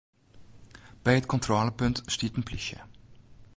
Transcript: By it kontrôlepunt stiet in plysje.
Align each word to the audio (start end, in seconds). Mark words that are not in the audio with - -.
By 1.03 1.13
it 1.19 1.31
kontrôlepunt 1.31 1.97
stiet 2.13 2.37
in 2.39 2.47
plysje. 2.47 2.79